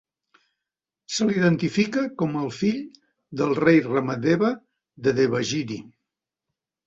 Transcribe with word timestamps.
Se 1.15 1.25
l'identifica 1.27 2.05
com 2.21 2.39
el 2.39 2.47
fill 2.61 2.79
del 3.41 3.53
rei 3.59 3.83
Ramadeva 3.89 4.51
de 5.09 5.13
Devagiri. 5.19 5.79